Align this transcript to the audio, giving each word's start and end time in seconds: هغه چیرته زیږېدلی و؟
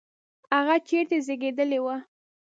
هغه 0.55 0.75
چیرته 0.87 1.15
زیږېدلی 1.25 1.79
و؟ 1.83 1.87